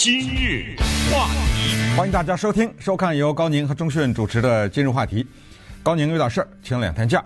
[0.00, 0.76] 今日
[1.10, 5.24] 话题，欢迎大家收听、收看由高宁和钟迅主持的《今日话题》。
[5.82, 7.20] 高宁遇到事儿，请两天假。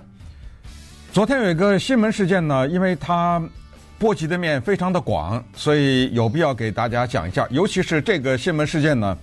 [1.12, 3.38] 昨天有一个新闻事件呢，因为它
[3.98, 7.46] 波及的面非常的广，所以有必要给大家讲一下。
[7.50, 9.18] 尤其是这个新闻事件呢，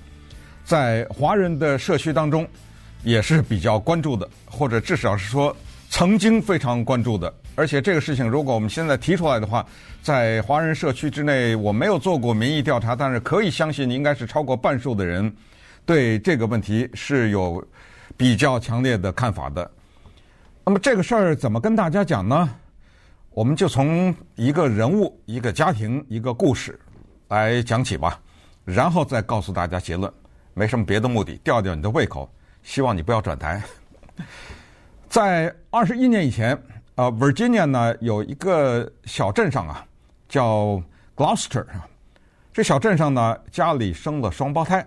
[0.63, 2.47] 在华人的社区当中
[3.03, 5.57] 也是比较关注的，或者至少是说
[5.89, 7.33] 曾经非常关注的。
[7.59, 9.65] 而且这个事情，如果我们现在提出来的话，
[10.01, 15.29] 在华人社区之内，我没有做过民意调查，但是可以相信，应该是超过半数的人
[15.85, 17.61] 对这个问题是有
[18.15, 19.69] 比较强烈的看法的。
[20.63, 22.49] 那么这个事儿怎么跟大家讲呢？
[23.31, 26.79] 我们就从一个人物、一个家庭、一个故事
[27.27, 28.17] 来讲起吧，
[28.63, 30.09] 然后再告诉大家结论。
[30.53, 32.33] 没什么别的目的，吊吊你的胃口，
[32.63, 33.61] 希望你不要转台。
[35.09, 36.57] 在二十一年以前。
[36.99, 39.85] 呃，Virginia 呢有一个小镇上啊，
[40.27, 40.83] 叫
[41.15, 41.87] Gloucester 啊。
[42.51, 44.85] 这小镇上呢，家里生了双胞胎。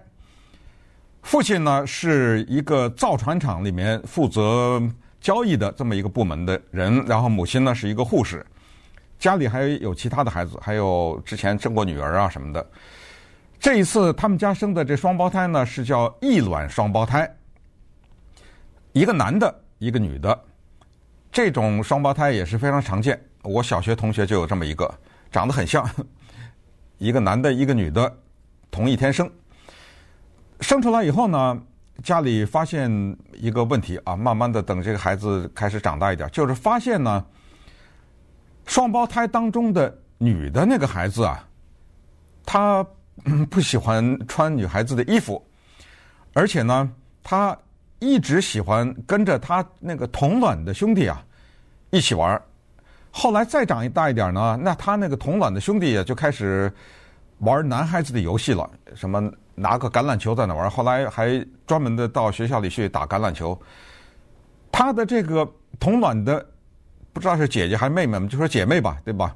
[1.22, 4.78] 父亲呢是一个造船厂里面负责
[5.22, 8.44] 交易的这么一个部门的人，然后母亲呢是一个护士。
[9.18, 12.70] 家里还有其他的孩子，还有之前生过女儿啊什么的。
[13.58, 17.34] 这一次他们家生的这双胞胎呢是叫异卵双胞胎，
[18.92, 20.38] 一个男的，一个女的。
[21.32, 24.94] 这种双胞胎也是非常常见，我小学同学就有这么一个，
[25.30, 25.88] 长得很像，
[26.98, 28.18] 一个男的，一个女的，
[28.70, 29.28] 同一天生。
[30.60, 31.58] 生出来以后呢，
[32.04, 37.24] 家里发现一个问题啊，慢慢的等这个孩子开始长大一点，就是发现呢，
[38.66, 41.48] 双胞胎当中的女的那个孩子啊，
[42.44, 42.86] 她
[43.48, 45.42] 不喜欢穿女孩子的衣服，
[46.34, 47.58] 而且呢，她。
[48.02, 51.24] 一直喜欢跟着他那个同卵的兄弟啊
[51.90, 52.42] 一起玩，
[53.12, 56.70] 后来再长一大一点呢，那他那个同卵的兄弟也就开始
[57.38, 63.56] 玩男孩子的游戏了，什么拿个橄榄球在那玩，后来还专门的到学校里去打橄榄球。
[64.72, 65.48] 他的这个
[65.78, 66.44] 同卵的
[67.12, 69.32] 不知道是姐姐还是妹妹们，就说姐妹吧，对吧？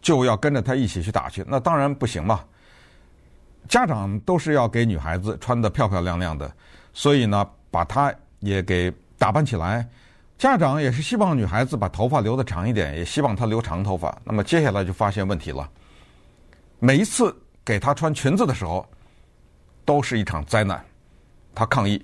[0.00, 2.40] 就要跟着他一起去打去，那当然不行嘛。
[3.68, 6.50] 家长都是要给女孩子穿得漂漂亮亮的，
[6.94, 7.46] 所以呢。
[7.76, 9.86] 把她也给打扮起来，
[10.38, 14.18] 家长也是希望女孩子把头发留得长一点，也希望她留长头发。
[14.24, 15.70] 那么接下来就发现问题了，
[16.78, 18.88] 每一次给她穿裙子的时候，
[19.84, 20.82] 都是一场灾难。
[21.54, 22.02] 她抗议，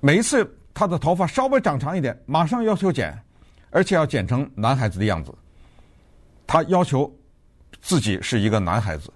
[0.00, 3.18] 每一次她的头发稍微长长一点，马上要求剪，
[3.70, 5.34] 而且要剪成男孩子的样子。
[6.46, 7.10] 她要求
[7.80, 9.10] 自己是一个男孩子。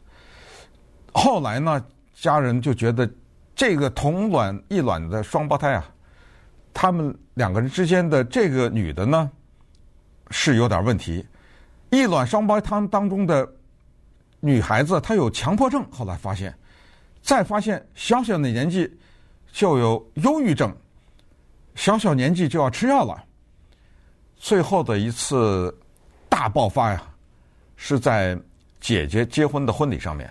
[1.12, 3.06] 后来呢，家人就觉得。
[3.56, 5.88] 这个同卵异卵的双胞胎啊，
[6.74, 9.30] 他们两个人之间的这个女的呢，
[10.30, 11.26] 是有点问题。
[11.90, 13.50] 异卵双胞胎当中的
[14.40, 15.82] 女孩子，她有强迫症。
[15.90, 16.54] 后来发现，
[17.22, 18.94] 再发现小小的年纪
[19.50, 20.70] 就有忧郁症，
[21.74, 23.24] 小小年纪就要吃药了。
[24.36, 25.74] 最后的一次
[26.28, 27.02] 大爆发呀，
[27.76, 28.38] 是在
[28.80, 30.30] 姐姐结婚的婚礼上面。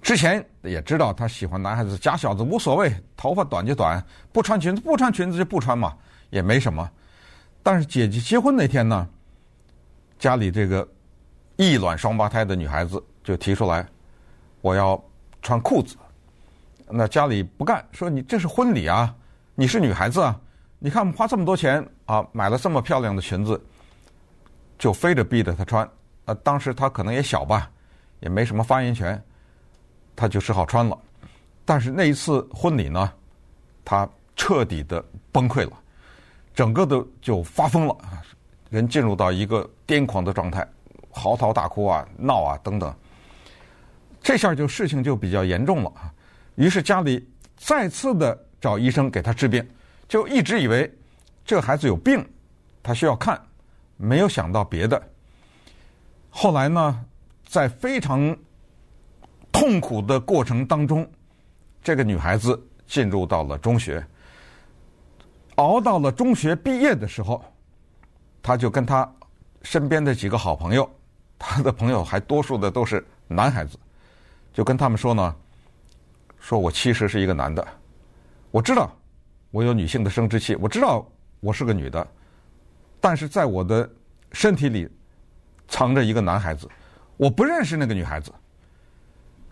[0.00, 5.96] 之前也知道他喜欢男孩子，假小子无所谓，头发短就短，不穿裙子不穿裙子就不穿嘛，
[6.30, 6.88] 也没什么。
[7.62, 9.06] 但是姐姐结婚那天呢，
[10.18, 10.86] 家里这个
[11.56, 13.86] 异卵双胞胎的女孩子就提出来，
[14.60, 15.02] 我要
[15.42, 15.96] 穿裤子。
[16.88, 19.14] 那家里不干，说你这是婚礼啊，
[19.54, 20.40] 你是女孩子啊，
[20.78, 23.60] 你看我们花这么多钱啊，买了这么漂亮的裙子，
[24.78, 25.86] 就非得逼着她穿。
[26.24, 27.70] 呃，当时她可能也小吧，
[28.20, 29.22] 也没什么发言权。
[30.18, 30.98] 他就只好穿了，
[31.64, 33.12] 但是那一次婚礼呢，
[33.84, 35.72] 他彻底的崩溃了，
[36.52, 37.96] 整个的就发疯了，
[38.68, 40.66] 人进入到一个癫狂的状态，
[41.12, 42.92] 嚎啕大哭啊、闹啊等等。
[44.20, 46.12] 这下就事情就比较严重了啊，
[46.56, 47.24] 于是家里
[47.56, 49.64] 再次的找医生给他治病，
[50.08, 50.92] 就一直以为
[51.44, 52.28] 这个孩子有病，
[52.82, 53.40] 他需要看，
[53.96, 55.00] 没有想到别的。
[56.28, 57.04] 后来呢，
[57.46, 58.36] 在非常
[59.58, 61.04] 痛苦的过程当中，
[61.82, 64.06] 这个女孩子进入到了中学，
[65.56, 67.44] 熬到了中学毕业的时候，
[68.40, 69.12] 她就跟她
[69.62, 70.88] 身边的几个好朋友，
[71.36, 73.76] 她的朋友还多数的都是男孩子，
[74.52, 75.34] 就跟他们说呢，
[76.38, 77.66] 说我其实是一个男的，
[78.52, 78.88] 我知道
[79.50, 81.04] 我有女性的生殖器，我知道
[81.40, 82.06] 我是个女的，
[83.00, 83.90] 但是在我的
[84.30, 84.88] 身体里
[85.66, 86.68] 藏着一个男孩子，
[87.16, 88.32] 我不认识那个女孩子。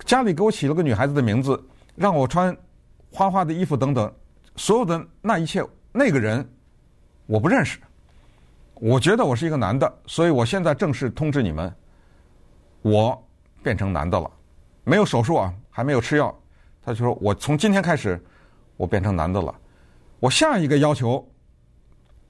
[0.04, 1.60] 家里给我起了个女孩子的名字，
[1.94, 2.56] 让我穿
[3.10, 4.12] 花花的衣服等等，
[4.56, 6.48] 所有的那一切，那个人
[7.26, 7.78] 我不认识。
[8.74, 11.74] 我觉得我是一个男的，所以我现在正式通知你们，
[12.82, 13.26] 我
[13.62, 14.30] 变成男的了。
[14.84, 16.32] 没有手术啊，还没有吃药，
[16.82, 18.22] 他就说：“我从今天开始，
[18.76, 19.52] 我变成男的了。
[20.20, 21.26] 我下一个要求，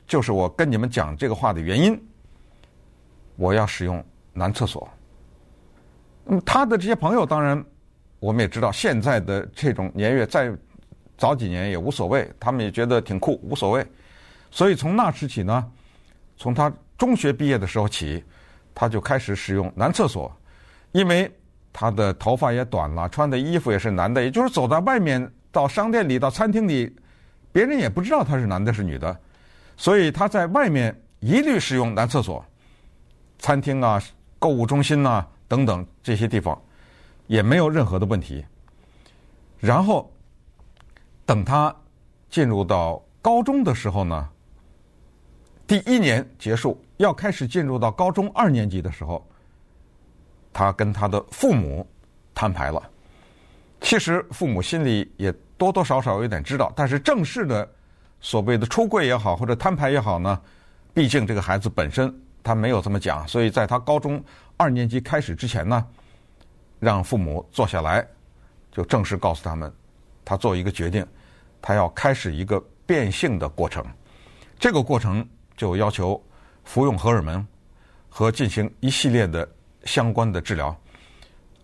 [0.06, 2.00] 就是我跟你们讲这个话的原因，
[3.34, 4.02] 我要使用
[4.32, 4.88] 男厕所。”
[6.26, 7.64] 那么他的这些朋友，当然
[8.18, 10.52] 我们也知道，现在的这种年月，再
[11.16, 13.86] 早几年也无所谓，他们也觉得挺酷，无所谓。
[14.50, 15.64] 所以从那时起呢，
[16.36, 18.22] 从他中学毕业的时候起，
[18.74, 20.30] 他就开始使用男厕所，
[20.92, 21.32] 因为。
[21.78, 26.90] 他的头发也短了，穿的衣服也是男的，也就是走到外面，到商店里、到餐厅里，
[27.52, 29.14] 别人也不知道他是男的是女的，
[29.76, 32.42] 所以他在外面一律使用男厕所，
[33.38, 34.02] 餐厅啊、
[34.38, 36.56] 购物中心啊等等这些地方
[37.26, 38.44] 也没有任何的问题。
[39.58, 40.08] 然后
[41.24, 41.74] 等他
[42.30, 44.28] 进入到高中的时候呢，
[45.66, 49.26] 第一年结束，要开始进入到高中二年级的时候。
[50.52, 51.86] 他跟他的父母
[52.34, 52.80] 摊牌了，
[53.80, 57.68] 其实父母心里也多多少少有点知道，但是正式的
[58.20, 60.40] 所谓的出柜也好，或者摊牌也好呢，
[60.94, 62.14] 毕竟这个孩子本身
[62.46, 64.22] 他没有这么讲，所以在他高中
[64.56, 65.84] 二年级开始之前呢，
[66.78, 68.06] 让父母坐下来，
[68.70, 69.72] 就正式告诉他们，
[70.24, 71.04] 他做一个决定，
[71.60, 73.84] 他要开始一个变性的过程，
[74.58, 76.22] 这个过程就要求
[76.62, 77.44] 服用荷尔蒙
[78.08, 79.46] 和进行一系列的。
[79.86, 80.76] 相关的治疗，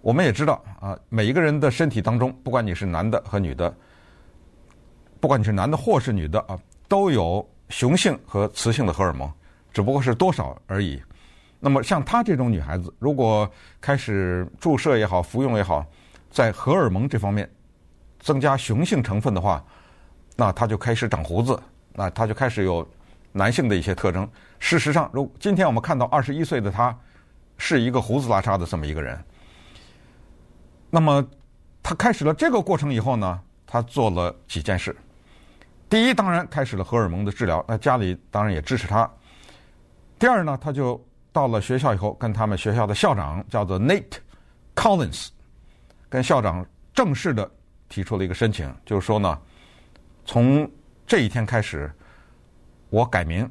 [0.01, 3.77] 我们也知道啊，每一个人的身体当中，不管你是男的和女的，
[5.19, 6.57] 不管你是男的或是女的啊，
[6.87, 9.29] 都有雄性和雌性的荷尔蒙，
[9.73, 11.03] 只不过是多少而已。
[11.59, 15.87] 那么像她这种女孩子，如果开始注射也好，服用也好，
[16.31, 17.51] 在荷尔蒙这方面
[18.21, 19.65] 增加雄性成分的话，
[20.37, 21.61] 那她就开始长胡子，
[21.93, 22.87] 那她就开始有
[23.33, 24.29] 男性的一些特征。
[24.59, 26.97] 事实上，如今天我们看到二十一岁的她。
[27.59, 29.17] 是一个胡子拉碴的这么一个人。
[30.91, 31.25] 那么，
[31.81, 34.97] 他开始了这个过程以后呢，他做了几件事。
[35.89, 39.09] 第一，当然开始了荷尔蒙的治疗，那家里当然也支持他。
[40.23, 44.19] 第二呢，他就到了学校以后，跟他们学校的校长叫做 Nate
[44.73, 45.31] Collins，
[46.09, 46.65] 跟校长
[46.95, 47.51] 正式的
[47.89, 49.37] 提出了一个申请，就是说呢，
[50.25, 50.71] 从
[51.09, 51.93] 这一天开始，
[52.89, 53.51] 我改名，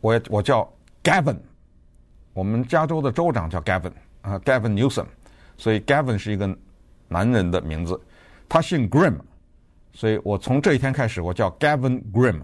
[0.00, 0.72] 我我叫
[1.02, 1.40] Gavin。
[2.34, 3.90] 我们加州的州长叫 Gavin
[4.20, 5.06] 啊，Gavin Newsom，
[5.56, 6.56] 所以 Gavin 是一个
[7.08, 8.00] 男人的名字。
[8.48, 9.18] 他姓 Grim，
[9.92, 12.42] 所以我从这一天开始，我叫 Gavin Grim，。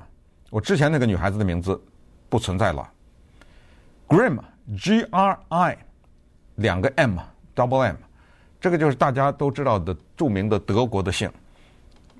[0.50, 1.80] 我之前那个女孩子的名字
[2.28, 2.92] 不存在了。
[4.08, 5.78] Grim，G R I，
[6.56, 7.96] 两个 M，Double M，
[8.60, 11.30] 这个就是大家都知道的著名的德国的姓。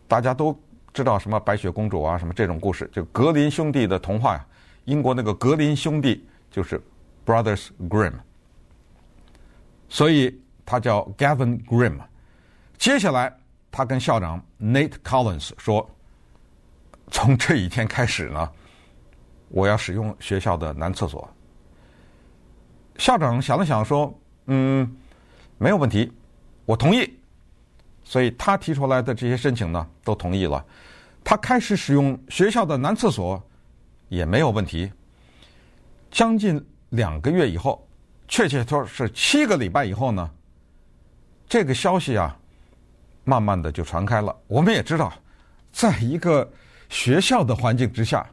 [0.08, 0.58] 大家都
[0.92, 4.46] 知道什么白雪公主啊，什么这种故事，就格林兄弟的童话呀。
[4.84, 6.80] 英国那个格林兄弟就是。
[7.26, 8.12] Brothers Grimm，
[9.88, 11.98] 所以他叫 Gavin Grimm。
[12.78, 13.36] 接下来，
[13.68, 15.90] 他跟校长 Nate Collins 说
[17.10, 18.48] ：“从这一天开始呢，
[19.48, 21.28] 我要使用学校的男厕所。”
[22.98, 24.12] 校长想了想说
[24.46, 24.96] ：“嗯，
[25.58, 26.12] 没有问题，
[26.64, 27.18] 我同意。”
[28.04, 30.64] 所以他提出来的这些申请呢，都同意了。
[31.24, 33.42] 他开始使用学校的男厕所
[34.08, 34.92] 也没有问题。
[36.10, 36.64] 将近。
[36.90, 37.84] 两个月以后，
[38.28, 40.30] 确切说是七个礼拜以后呢，
[41.48, 42.34] 这个消息啊，
[43.24, 44.34] 慢慢的就传开了。
[44.46, 45.12] 我们也知道，
[45.72, 46.48] 在一个
[46.88, 48.24] 学校的环境之下，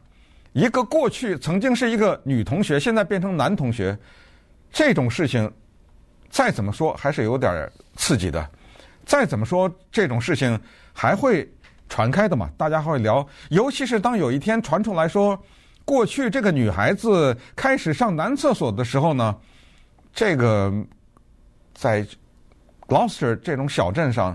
[0.52, 3.98] 一个过去曾经是一个女同学，现在变成男同学，
[4.74, 5.50] 这种事情，
[6.28, 8.50] 再怎么说还是有点刺激的。
[9.06, 10.60] 再怎么说，这种事情
[10.92, 11.48] 还会
[11.88, 12.50] 传开的嘛？
[12.58, 15.40] 大家会聊，尤其是当有一天传出来说。
[15.84, 19.36] 过去这个女孩子开始上男厕所的时候呢，
[20.12, 20.72] 这个
[21.74, 22.04] 在
[22.88, 24.34] Gloucester 这种小镇上，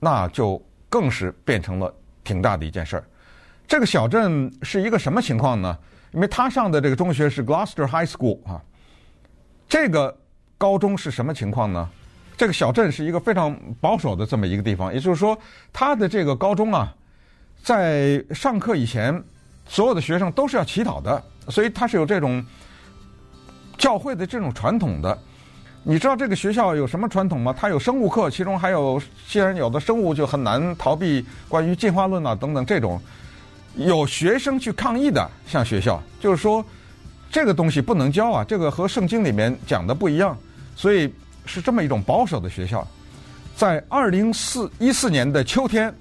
[0.00, 1.94] 那就更是变成了
[2.24, 3.04] 挺大的一件事儿。
[3.68, 5.78] 这个小镇是一个什么情况呢？
[6.12, 8.58] 因为他上的这个中学是 Gloucester High School 啊，
[9.68, 10.16] 这个
[10.56, 11.88] 高中是什么情况呢？
[12.36, 15.38] 这个小镇是一个非常保守的这么一个地方，也就是说，
[15.72, 16.94] 他的这个高中啊，
[17.62, 19.22] 在上课以前。
[19.70, 22.42] 所有的学生都是要祈祷的，所以他是有这种
[23.76, 25.18] 教会的这种传统的。
[25.82, 27.54] 你知道这个学校有什么传统吗？
[27.54, 28.98] 它有生物课，其中还有，
[29.28, 32.98] 既然有的生物就很难逃避关于进化论啊等等这种，
[33.74, 36.64] 有学生去抗议的，像学校就是说
[37.30, 40.36] 这个东西不能教啊，这个和圣经里面讲的不一样，
[40.74, 41.12] 所以
[41.46, 42.86] 是这么一种保守的学校。
[43.56, 45.92] 在二零四一四年的秋天，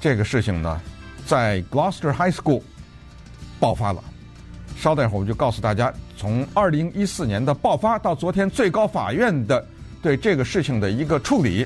[0.00, 0.80] 这个事情呢。
[1.24, 2.60] 在 Gloucester High School
[3.60, 4.02] 爆发了。
[4.76, 9.64] 稍待会儿，我就告诉大家，从二零一四年的爆发到昨天最高法院的
[10.02, 11.64] 对这个事情的一个处理，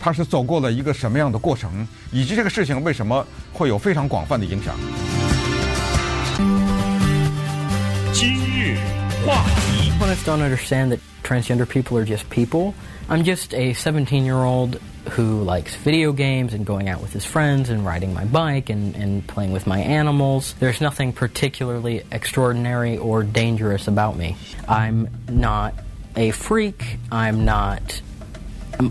[0.00, 4.74] 他是走过了一个什么样的过程，以及这个事情为什么会有非常广泛的影响。
[9.28, 12.74] Opponents don't understand that transgender people are just people.
[13.08, 14.76] I'm just a 17 year old
[15.10, 18.94] who likes video games and going out with his friends and riding my bike and,
[18.94, 20.54] and playing with my animals.
[20.60, 24.36] There's nothing particularly extraordinary or dangerous about me.
[24.68, 25.74] I'm not
[26.14, 26.98] a freak.
[27.10, 28.00] I'm not.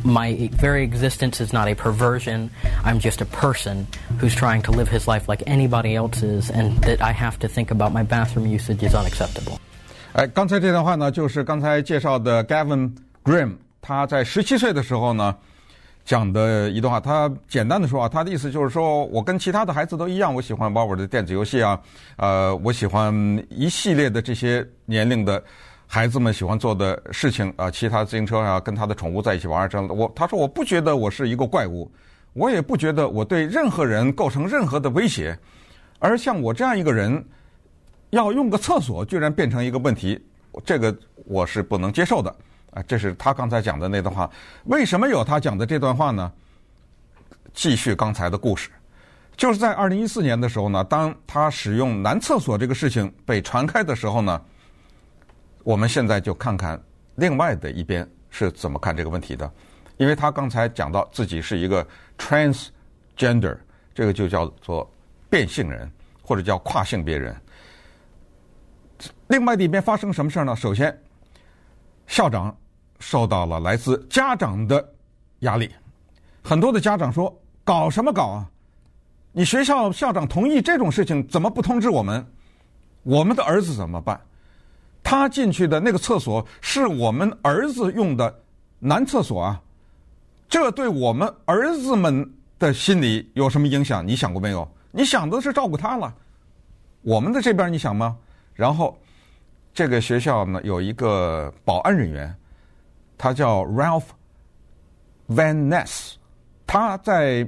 [0.04, 2.52] My very existence is not a perversion.
[2.84, 3.88] I'm just a person
[4.18, 7.72] who's trying to live his life like anybody else's, and that I have to think
[7.72, 9.60] about my bathroom usage is unacceptable.
[10.16, 12.90] 哎，刚才这段话呢，就是刚才介绍的 Gavin
[13.22, 15.36] Grimm，他在十七岁的时候呢
[16.06, 17.02] 讲的一段话。
[17.02, 21.78] 他简单的说啊，他的意思就是说我跟其他的孩子都一样，我喜欢玩我的电子游戏啊，
[22.16, 23.14] 呃，我喜欢
[23.50, 25.44] 一系列的这些年龄的。
[25.86, 29.94] 孩子们喜欢做的事情啊，骑他自行车啊，跟他的宠物在一起玩啊这样的。
[29.94, 31.92] 我他说我不觉得我是一个怪物，
[32.32, 35.38] 我也不觉得我对任何人构成任何的威胁。
[36.00, 37.24] 而像我这样一个人，
[38.10, 40.24] 要用个厕所居然变成一个问题，
[40.64, 40.96] 这个
[41.26, 42.36] 我是不能接受的
[42.72, 42.84] 啊。
[42.84, 44.30] 这是他刚才讲的那段话。
[44.66, 46.32] 为什么有他讲的这段话呢？
[47.54, 48.70] 继续刚才的故事，
[49.38, 54.42] 就是在二零一四年的时候呢，当他使用男厕所这个事情被传开的时候呢。
[55.64, 56.80] 我们现在就看看
[57.16, 59.52] 另外的一边是怎么看这个问题的，
[59.98, 61.84] 因为他刚才讲到自己是一个
[62.20, 63.58] transgender，
[63.92, 64.88] 这个就叫做
[65.28, 67.36] 变性人或者叫跨性别人。
[69.28, 70.56] 另外的一边发生什么事儿呢？
[70.56, 70.96] 首先，
[72.08, 72.56] 校长
[73.00, 74.94] 受到了来自家长的
[75.40, 75.70] 压力，
[76.44, 78.50] 很多的家长说：“搞什么搞啊？
[79.32, 82.26] 你学校校长同意这种事情，怎么不通知我们？
[83.04, 84.20] 我们的儿子怎么办？”
[85.04, 88.42] 他进去的那个厕所是我们儿子用的
[88.80, 89.62] 男厕所啊，
[90.50, 94.08] 这对我们儿子们的心理有什么影响？
[94.08, 94.68] 你想过没有？
[94.92, 96.12] 你想的是照顾他了，
[97.02, 98.18] 我们的这边你想吗？
[98.56, 98.98] 然后
[99.74, 102.36] 这个学校呢，有一个保安人员，
[103.18, 104.06] 他叫 Ralph
[105.28, 106.14] Van Ness，
[106.66, 107.48] 他在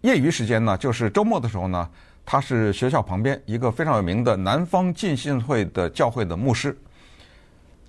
[0.00, 1.90] 业余时间呢，就是周末的时候呢，
[2.24, 6.76] 他是学校旁边一个非常有名的南方浸信会的教会的牧师。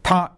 [0.04, 0.30] 他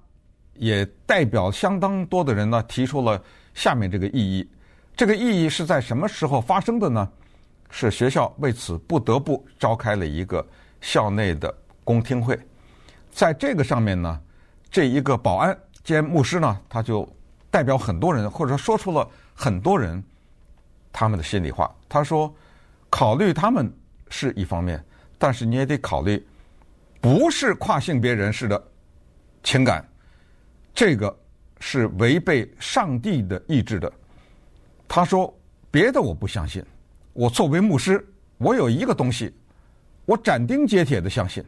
[0.53, 3.21] 也代表相当多的人呢，提出了
[3.53, 4.47] 下面这个异议。
[4.95, 7.09] 这个异议是在什么时候发生的呢？
[7.71, 10.45] 是学校为此不得不召开了一个
[10.81, 11.55] 校内的
[11.89, 12.39] 公听会。
[13.11, 14.21] 在这个上面呢，
[14.69, 17.11] 这一个保安兼牧师呢，他就
[17.49, 20.03] 代表很多人，或者说说出了很多人
[20.93, 21.75] 他们的心里话。
[21.87, 22.31] 他说
[22.91, 23.73] ：“考虑他们
[24.07, 24.85] 是一方面，
[25.17, 26.23] 但是你也得考虑，
[27.01, 28.63] 不是跨性别人士的。”
[29.41, 29.83] 情感，
[30.71, 31.17] 这个
[31.59, 33.91] 是违背上帝的意志的。
[34.87, 35.35] 他说
[35.71, 36.63] ：“别的我不相信，
[37.13, 39.33] 我作为牧师，我有一个东西，
[40.05, 41.43] 我斩钉截铁的相信，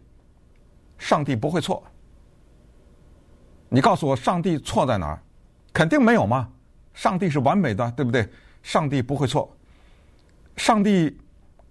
[1.01, 1.83] 上帝不会错。
[3.67, 5.19] 你告诉我，上帝错在哪儿？
[5.73, 6.47] 肯定没有嘛，
[6.93, 8.29] 上帝是完美的，对不对？
[8.61, 9.51] 上帝不会错，
[10.55, 11.17] 上帝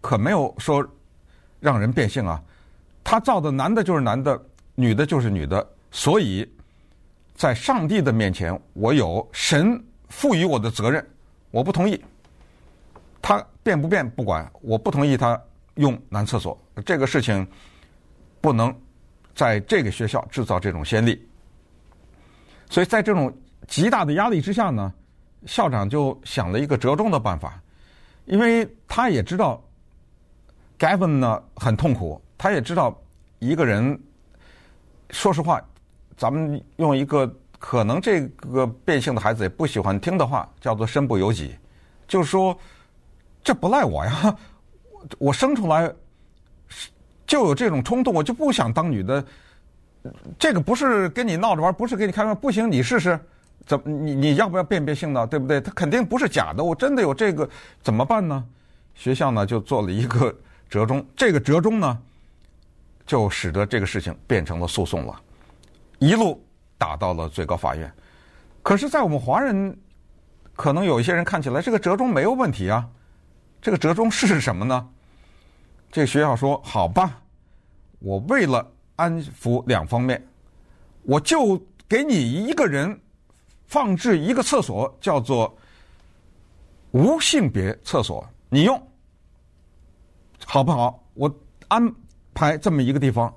[0.01, 0.85] 可没有说
[1.61, 2.43] 让人变性啊，
[3.05, 4.45] 他造的男的就是男的，
[4.75, 6.51] 女的就是女的。”所以，
[7.35, 11.09] 在上帝的面前，我有神赋予我的责任。
[11.53, 12.03] 我不同意，
[13.23, 15.41] 他变不变不管，我不同意他
[15.75, 16.59] 用男厕所。
[16.85, 17.47] 这个事情
[18.41, 18.75] 不能
[19.35, 21.27] 在这个学校制造这种先例。
[22.69, 23.33] 所以在这种
[23.67, 24.93] 极大的压力之下呢，
[25.47, 27.61] 校长就想了一个折中的办法，
[28.27, 29.63] 因为他也知道
[30.79, 32.97] Gavin 呢很痛苦，他也知道
[33.39, 33.99] 一个人，
[35.11, 35.61] 说实话。
[36.17, 37.27] 咱们用一个
[37.59, 41.57] 可能这个变性的孩子也不喜欢听的话，叫做“身不由己”，
[42.07, 42.55] 就是说，
[43.43, 44.37] 这不赖我呀，
[45.19, 45.91] 我生出来
[47.31, 49.25] 就有这种冲动，我就不想当女的。
[50.37, 53.17] 这个不是跟你闹着玩，不是跟你开玩笑，不行，你试试，
[53.65, 55.25] 怎么你你要不要辨别性呢？
[55.25, 55.61] 对不对？
[55.61, 57.49] 他肯定不是假的，我真的有这个，
[57.85, 58.45] 怎么办呢？
[58.97, 60.37] 学校呢就做了一个
[60.69, 61.97] 折中，这个折中呢，
[63.07, 65.15] 就使得这个事情变成了诉讼了。
[66.01, 66.45] 一路
[66.77, 67.89] 打到了最高法院，
[68.61, 69.79] 可是，在我们华人，
[70.57, 72.89] 可能有一些人看起来这个折中没有问题啊。
[73.63, 74.89] 这个折中是什么呢？
[75.91, 77.21] 这学校说：“好吧，
[77.99, 78.67] 我为了
[78.97, 80.25] 安抚两方面，
[81.03, 82.99] 我就给你一个人
[83.67, 85.57] 放置一个厕所，叫做
[86.93, 88.81] 无性别厕所，你用
[90.47, 91.03] 好不好？
[91.15, 91.35] 我
[91.69, 91.93] 安
[92.33, 93.35] 排这么一个地方，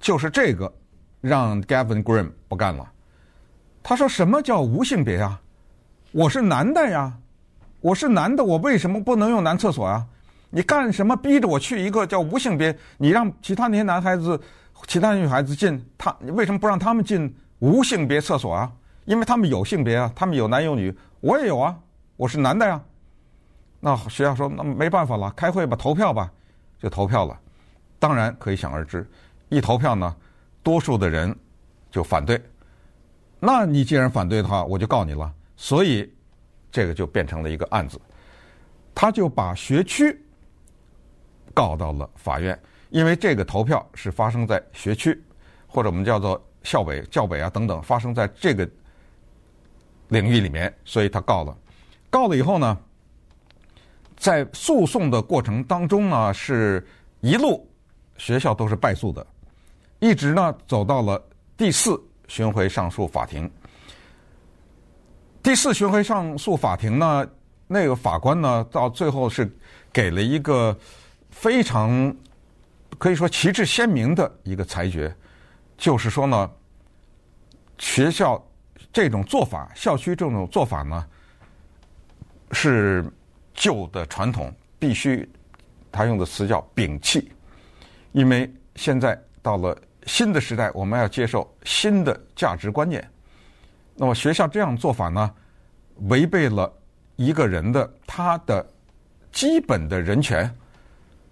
[0.00, 0.72] 就是这个。”
[1.20, 2.92] 让 Gavin Grimm 不干了，
[3.82, 5.42] 他说：“什么叫无性别啊？
[6.12, 7.18] 我是男的呀，
[7.80, 10.06] 我是男的，我为什么不能用男厕所啊？
[10.50, 12.76] 你干什么逼着我去一个叫无性别？
[12.96, 14.40] 你让其他那些男孩子、
[14.86, 18.72] 其他女孩子进，他你为什么不让他们进无性别厕所啊？
[19.04, 21.76] 因为他们有性别啊，他们有男有女，我也有啊，
[22.16, 22.80] 我是男的呀。
[23.80, 26.30] 那学校说，那没办法了，开会吧，投票吧，
[26.78, 27.38] 就投票了。
[27.98, 29.08] 当然可以想而知，
[29.48, 30.14] 一投票呢，
[30.62, 31.34] 多数的人
[31.90, 32.40] 就反对。”
[33.40, 35.32] 那你既然反对的话，我就告你了。
[35.56, 36.12] 所以，
[36.72, 38.00] 这个就变成了一个案子，
[38.94, 40.20] 他就把学区
[41.58, 42.56] 告到了法院，
[42.90, 45.20] 因为这个投票是发生在学区，
[45.66, 48.68] 或者我们叫做校委、教委啊等等，发生在这个
[50.06, 51.56] 领域里面，所以他告了。
[52.10, 52.78] 告了以后呢，
[54.16, 56.86] 在诉讼的过程当中呢，是
[57.22, 57.68] 一路
[58.18, 59.26] 学校都是败诉的，
[59.98, 61.20] 一直呢走到了
[61.56, 62.00] 第四。
[62.28, 63.50] 巡回上诉法庭，
[65.42, 67.26] 第四巡回上诉法庭呢，
[67.66, 69.50] 那个法官呢，到最后是
[69.90, 70.76] 给了一个
[71.30, 72.14] 非常
[72.98, 75.14] 可以说旗帜鲜明的一个裁决，
[75.76, 76.50] 就是说呢，
[77.78, 78.42] 学校
[78.92, 81.06] 这种做法，校区这种做法呢，
[82.52, 83.04] 是
[83.54, 85.28] 旧的传统，必须
[85.90, 87.30] 他用的词叫摒弃，
[88.12, 89.76] 因为现在到了。
[90.06, 93.06] 新的时代，我们要接受新的价值观念。
[93.94, 95.34] 那么学校这样做法呢，
[96.08, 96.72] 违背了
[97.16, 98.66] 一个人的他的
[99.30, 100.50] 基本的人权，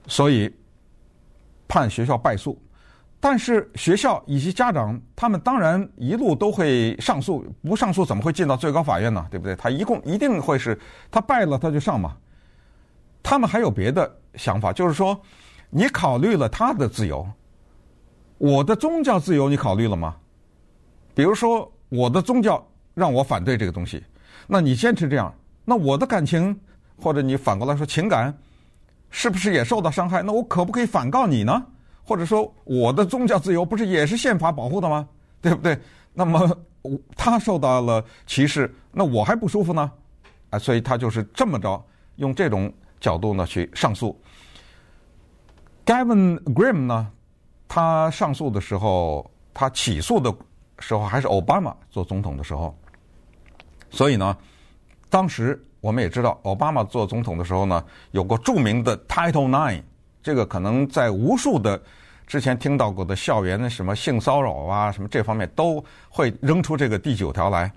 [0.06, 0.54] 所以
[1.68, 2.60] 判学校败诉。
[3.18, 9.26] 但是学校以及家长，他们当然一路都会上诉，不上诉怎么会进到最高法院呢？
[9.30, 9.56] 对不对？
[9.56, 10.78] 他一共一定会是
[11.10, 12.16] 他败了他就上嘛。
[13.22, 15.18] 他们还有别的想法，就是说
[15.70, 17.26] 你考虑了他的自由。
[18.38, 20.14] 我的宗教自由你考虑了吗？
[21.14, 24.04] 比如说，我的宗教让我反对这个东西，
[24.46, 25.34] 那你坚持这样，
[25.64, 26.56] 那我的感情
[27.00, 28.36] 或者你反过来说情感，
[29.10, 30.22] 是不是也受到伤害？
[30.22, 31.64] 那我可不可以反告你呢？
[32.04, 35.08] 或者说，我的宗教自由不是也是宪法保护的吗？
[35.40, 35.78] 对不对？
[36.14, 36.56] 那么
[37.16, 39.90] 他受到了歧视，那我还不舒服呢？
[40.50, 41.84] 啊，所以他就是这么着，
[42.16, 44.18] 用这种角度呢去上诉。
[45.84, 47.10] Gavin Grimm 呢？
[47.66, 50.32] 他上诉的时候，他起诉的
[50.78, 52.72] 时候还是奥巴马做总统的时候，
[53.90, 54.36] 所以呢，
[55.10, 59.84] 当时我们也知道，奥巴马做总统的时候呢，有过著名的 Title Nine，
[60.20, 61.80] 这个可能在无数的
[62.26, 67.70] 之前听到过的校园的什么性骚扰啊，什么这方面都会扔出这个第九条来。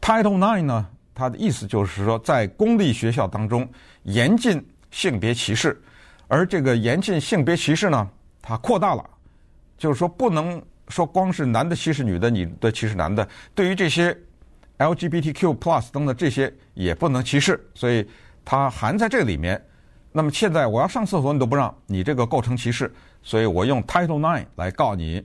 [0.00, 3.68] Title Nine 呢，它的意思就是说，在公立学校当中
[4.02, 5.80] 严禁性别歧视，
[6.26, 8.10] 而这个严禁性别歧视呢，
[8.42, 9.10] 它扩大了，
[9.76, 13.28] 就是说不能说光是男的歧视女的，女的歧视男的。
[13.54, 14.12] 对于这些
[14.78, 18.06] LGBTQ plus 等等这些也不能歧视，所以
[18.44, 19.62] 它含在这里面。
[20.12, 25.24] 那么现在我要上厕所你都不让，你这个构成歧视，所以我用 Title Nine 来告你。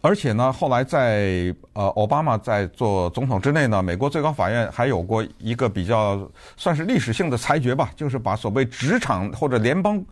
[0.00, 10.04] 而且呢，后来在呃奥巴马在做总统之内呢，美国最高法院还有过一个比较算是历史性的裁决吧，就是把所谓职场或者联邦。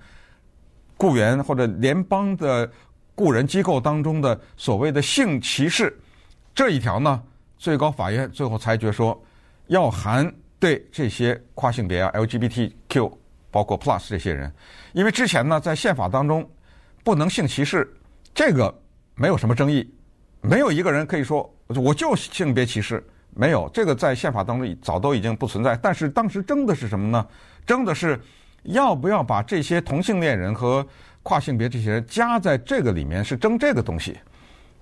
[0.98, 2.70] 雇员或者联邦的
[3.16, 5.98] 雇人机构当中的所谓的性歧视
[6.54, 7.20] 这一条呢，
[7.62, 9.16] 最高法院最后裁决说，
[9.68, 13.12] 要含对这些跨性别啊 LGBTQ
[13.52, 14.52] 包括 Plus 这些人，
[14.92, 16.44] 因为之前呢在宪法当中
[17.04, 17.88] 不能性歧视，
[18.34, 18.76] 这个
[19.14, 19.88] 没有什么争议，
[20.40, 25.76] 没有一个人可以说我就性别歧视，没有这个在宪法当中早都已经不存在。
[25.76, 27.24] 但是当时争的是什么呢？
[27.64, 28.20] 争的是。
[28.66, 30.86] 要不要把这些同性恋人和
[31.24, 33.24] 跨性别这些人加在这个里面？
[33.24, 34.16] 是争这个东西。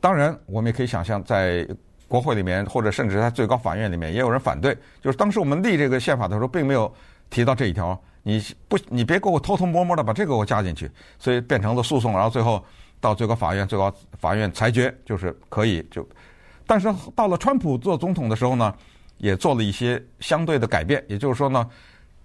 [0.03, 1.66] 当然，我们也可以想象，在
[2.11, 4.77] 国会里面，或者甚至在最高法院里面，也有人反对。
[5.01, 6.92] 就是当时我们立这个宪法的时候，并没有
[7.31, 7.96] 提到这一条。
[8.25, 10.90] 你不，你别给我偷偷摸摸的把这个给我加进去。
[11.20, 12.61] 所以变成了诉讼，然后最后
[13.01, 16.05] 到最高法院，最高法院裁决就是可以就。
[16.66, 18.75] 但是到了川普做总统的时候呢，
[19.18, 21.05] 也做了一些相对的改变。
[21.07, 21.64] 也就是说呢，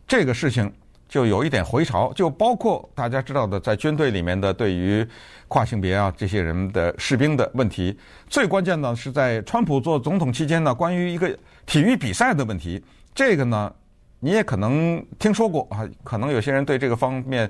[0.08, 0.74] 这个事情。
[1.08, 5.08] 就有一点回潮，就包括大家知道的，在军队里面的对于
[5.48, 7.98] 跨性别啊这些人的士兵的问题。
[8.28, 12.84] 最关键呢是在川普做总统期间呢，关于一个体育比赛的问题。
[13.14, 13.74] 这个呢，
[14.20, 17.50] 你也可能听说过啊，可能有些人对这个方面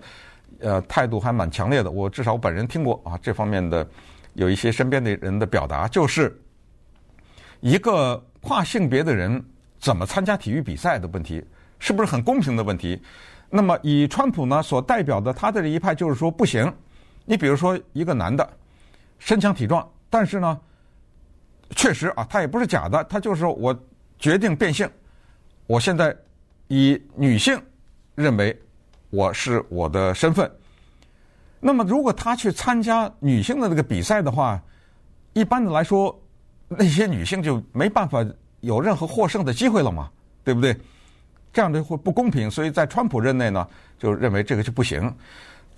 [0.59, 1.89] 呃态度还蛮强烈的。
[1.89, 3.87] 我至少本人听过啊，这方面的
[4.33, 6.37] 有一些身边的人的表达，就是
[7.61, 9.43] 一个跨性别的人
[9.79, 11.43] 怎么参加体育比赛的问题，
[11.79, 13.01] 是不是很公平的问题？
[13.55, 16.69] 那么，以川普呢所代表的他的这一派就是说不行。
[17.23, 18.47] 你比如说一个男的
[19.17, 20.59] 身强体壮，但是呢
[21.69, 23.73] 确实啊，他也不是假的，他就是我
[24.19, 24.85] 决定变性，
[25.67, 26.13] 我现在
[26.67, 27.57] 以女性
[28.13, 28.53] 认为
[29.09, 30.51] 我是我的身份。
[31.61, 34.61] 那么，如果他去参加女性的那个比赛的话，
[35.31, 36.13] 一般的来说，
[36.67, 38.23] 那些女性就没办法
[38.59, 40.11] 有任何获胜的机会了嘛，
[40.43, 40.75] 对不对？
[41.55, 43.65] 这样的会不公平，所以在川普任内呢，
[43.97, 45.09] 就认为这个就不行。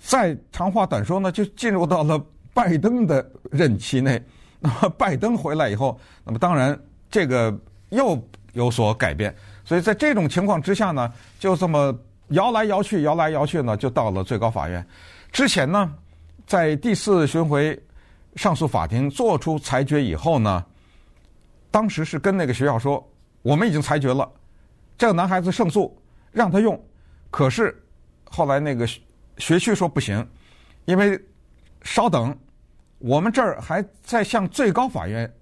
[0.00, 2.20] 再长话短说呢，就进入到了
[2.52, 4.20] 拜登的任期内。
[4.58, 6.76] 那么拜登回来以后，那么当然
[7.08, 7.56] 这个
[7.90, 8.20] 又
[8.54, 9.32] 有所改变。
[9.64, 11.96] 所以在这种情况之下呢，就这么
[12.30, 14.84] 摇来摇去，摇来摇去呢，就到了最高法院。
[15.30, 15.94] 之前呢，
[16.44, 17.80] 在第四巡回
[18.34, 20.64] 上诉法庭作出裁决以后呢，
[21.70, 23.08] 当时是跟那个学校说，
[23.42, 24.28] 我们已经裁决了，
[24.98, 25.96] 这个男孩子胜诉，
[26.32, 26.78] 让他用。
[27.30, 27.74] 可是
[28.24, 28.86] 后来那个
[29.38, 30.26] 学区说不行，
[30.84, 31.18] 因为
[31.82, 32.36] 稍等，
[32.98, 35.32] 我们这儿还在向最高法院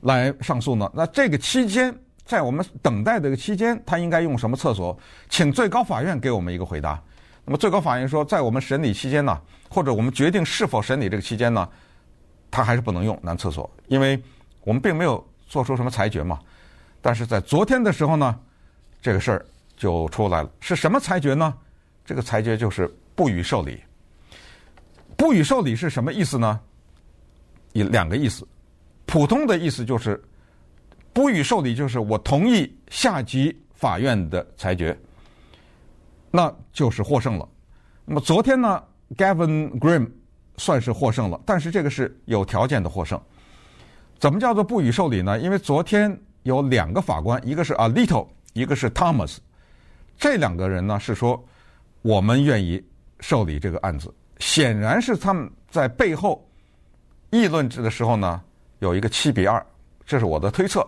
[0.00, 0.90] 来上诉呢。
[0.92, 4.98] 那这个期间，在我们等待的这个期间，他应该用什么厕所？
[5.28, 7.00] 请最高法院给我们一个回答。
[7.44, 11.68] 那么最高法院说，在我们审理期间呢，或者我们决定是否审理这个期间呢，
[12.50, 14.20] 他还是不能用男厕所，因为
[14.62, 16.38] 我们并没有做出什么裁决嘛。
[17.00, 18.38] 但是在昨天的时候呢，
[19.00, 20.50] 这个事儿就出来了。
[20.60, 21.54] 是什么裁决呢？
[22.04, 23.80] 这个裁决就是不予受理。
[25.16, 26.58] 不予受理是什么意思呢？
[27.72, 28.46] 有两个意思。
[29.06, 30.22] 普通的意思就是
[31.12, 34.96] 不予受理，就是我同意下级法院的裁决。
[36.30, 37.48] 那就是获胜了。
[38.04, 38.82] 那么昨天呢
[39.16, 40.08] ，Gavin Grimm
[40.56, 43.20] 算是获胜了，但是这个是有条件的获胜。
[44.18, 45.38] 怎么叫做不予受理呢？
[45.40, 49.38] 因为昨天有两个法官，一个是 Alito，一个是 Thomas，
[50.18, 51.42] 这两个人呢是说
[52.02, 52.82] 我们愿意
[53.20, 54.12] 受理这个案子。
[54.38, 56.46] 显然是他们在背后
[57.30, 58.40] 议论的时候呢，
[58.78, 59.64] 有一个七比二，
[60.04, 60.86] 这是我的推测，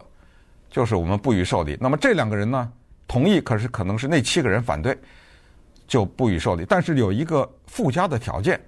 [0.70, 1.76] 就是我们不予受理。
[1.80, 2.72] 那么这两个人呢
[3.06, 4.96] 同意，可是可能是那七个人反对。
[5.88, 8.58] 就不予受理，但是有一个附加的条件，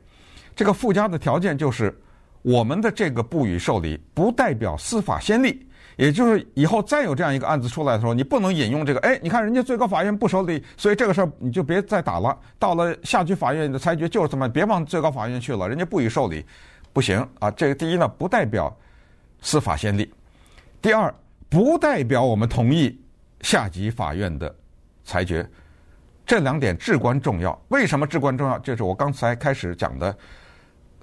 [0.54, 1.96] 这个附加的条件就是
[2.42, 12.36] 我们的这个不予受理不代表司法先例，也就是以后再有这样一个案子出来的时候，你不能引用这个，哎，你看人家最高法院不受理，所以这个事儿你就别再打了。
[12.58, 16.44] 到了下级法院的裁决就是这么，别往最高法院去了，人家不予受理，
[16.92, 17.50] 不行啊。
[17.50, 18.74] 这个第一呢，不代表
[19.40, 20.04] 司法先例；
[20.82, 21.14] 第二，
[21.48, 23.00] 不代表我们同意
[23.40, 24.52] 下级法院的
[25.04, 25.48] 裁决。
[26.26, 27.56] 这两点至关重要。
[27.68, 28.58] 为什么至关重要？
[28.60, 30.16] 就是我刚才开始讲的，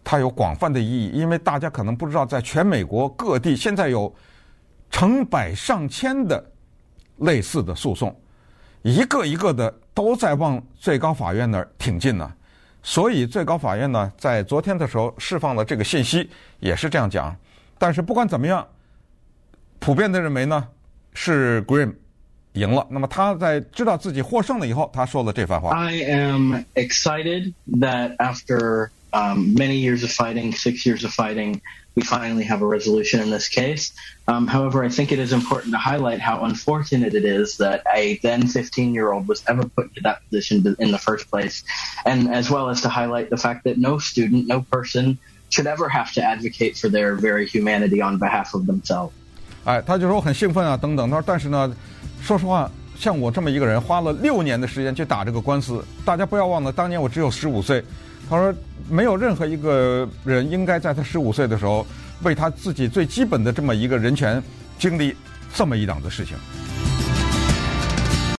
[0.04, 1.10] 它有广泛的意义。
[1.10, 4.12] 因为大家可能不知道，在全美国各地现在有
[4.92, 6.44] 成百上千的
[7.18, 8.16] 类似的诉讼，
[8.84, 12.32] 一个一个的都在往最高法院那儿挺进呢。
[12.84, 17.36] 所以最高法院呢，在昨天的时候释放了这个信息，也是这样讲。
[17.78, 18.68] 但是不管怎么样，
[19.80, 20.68] 普遍的认为呢，
[21.14, 21.94] 是 Grimm。
[22.56, 22.86] 赢了。
[22.90, 25.70] 那么他在知道自己获胜了以后，他说了这番话。
[25.70, 31.61] I am excited that after um, many years of fighting, six years of fighting,
[31.95, 33.93] we finally have a resolution in this case.
[34.29, 38.19] Um, however, I think it is important to highlight how unfortunate it is that a
[38.23, 41.65] then 15 year old was ever put to that position in the first place,
[42.05, 45.89] and as well as to highlight the fact that no student, no person should ever
[45.89, 49.13] have to advocate for their very humanity on behalf of themselves.
[49.65, 51.09] 哎，他就说我很兴奋啊，等等。
[51.09, 51.75] 他说，但是呢。
[52.23, 55.85] 说实话，像我这么一个人，花了六年的时间去打这个官司。
[56.05, 57.83] 大家不要忘了，当年我只有十五岁。
[58.32, 58.56] 他说，
[58.90, 61.86] 没有任何一个人应该在他十五岁的时候，
[62.24, 64.42] 为他自己最基本的这么一个人权，
[64.80, 65.14] 经历
[65.54, 66.38] 这么一档子事情。